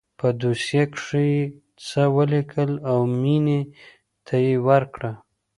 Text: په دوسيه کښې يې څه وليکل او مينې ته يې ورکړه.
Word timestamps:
په 0.19 0.27
دوسيه 0.41 0.83
کښې 0.93 1.23
يې 1.33 1.41
څه 1.87 2.01
وليکل 2.17 2.71
او 2.89 2.99
مينې 3.21 3.61
ته 4.25 4.35
يې 4.45 4.55
ورکړه. 4.67 5.11